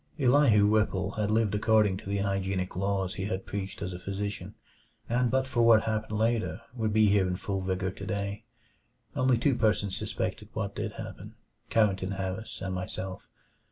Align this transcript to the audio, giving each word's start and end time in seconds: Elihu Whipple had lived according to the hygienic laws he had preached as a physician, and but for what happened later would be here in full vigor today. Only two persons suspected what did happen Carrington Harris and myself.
Elihu 0.19 0.65
Whipple 0.65 1.11
had 1.11 1.29
lived 1.29 1.53
according 1.53 1.95
to 1.97 2.09
the 2.09 2.17
hygienic 2.17 2.75
laws 2.75 3.13
he 3.13 3.25
had 3.25 3.45
preached 3.45 3.83
as 3.83 3.93
a 3.93 3.99
physician, 3.99 4.55
and 5.07 5.29
but 5.29 5.45
for 5.45 5.61
what 5.61 5.83
happened 5.83 6.17
later 6.17 6.59
would 6.73 6.91
be 6.91 7.05
here 7.09 7.27
in 7.27 7.35
full 7.35 7.61
vigor 7.61 7.91
today. 7.91 8.43
Only 9.15 9.37
two 9.37 9.53
persons 9.53 9.95
suspected 9.95 10.49
what 10.53 10.73
did 10.73 10.93
happen 10.93 11.35
Carrington 11.69 12.13
Harris 12.13 12.61
and 12.61 12.73
myself. 12.73 13.27